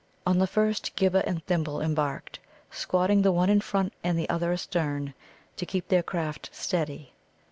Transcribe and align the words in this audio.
On 0.25 0.39
the 0.39 0.47
first 0.47 0.95
Ghibba 0.95 1.23
and 1.27 1.45
Thimble 1.45 1.79
embarked, 1.79 2.39
squatting 2.71 3.21
the 3.21 3.31
one 3.31 3.51
in 3.51 3.61
front 3.61 3.93
and 4.03 4.17
the 4.17 4.27
other 4.31 4.51
astern, 4.51 5.13
to 5.57 5.65
keep 5.67 5.89
their 5.89 6.01
craft 6.01 6.49
steady. 6.51 7.13